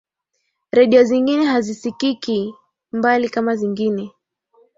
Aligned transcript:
redio 0.71 1.03
zingine 1.03 1.45
hazisikiki 1.45 2.53
mbali 2.91 3.29
kama 3.29 3.55
zingine 3.55 4.11